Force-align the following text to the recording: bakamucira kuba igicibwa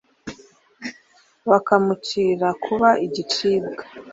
bakamucira 1.49 2.47
kuba 2.63 2.89
igicibwa 3.05 3.83